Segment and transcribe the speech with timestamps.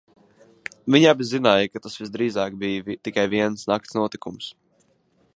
[0.93, 4.49] Viņi abi zināja, ka tas visdrīzāk bija tikai vienas nakts notikums.